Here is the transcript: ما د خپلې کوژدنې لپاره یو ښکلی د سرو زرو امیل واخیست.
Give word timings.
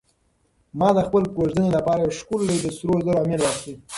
ما 0.79 0.89
د 0.97 0.99
خپلې 1.07 1.27
کوژدنې 1.35 1.69
لپاره 1.77 1.99
یو 2.01 2.15
ښکلی 2.19 2.55
د 2.61 2.67
سرو 2.77 2.95
زرو 3.05 3.21
امیل 3.23 3.41
واخیست. 3.43 3.81